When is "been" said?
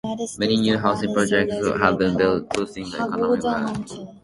1.99-2.17